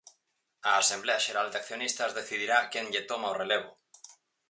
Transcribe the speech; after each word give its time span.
A 0.69 0.71
Asemblea 0.83 1.23
Xeral 1.25 1.47
de 1.51 1.57
accionistas 1.61 2.15
decidirá 2.19 2.57
quen 2.71 2.85
lle 2.93 3.07
toma 3.09 3.33
o 3.33 3.37
relevo. 3.41 3.71